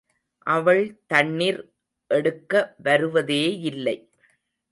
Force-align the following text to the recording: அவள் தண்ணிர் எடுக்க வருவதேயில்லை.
அவள் 0.47 0.81
தண்ணிர் 1.13 1.59
எடுக்க 2.11 2.53
வருவதேயில்லை. 2.83 3.97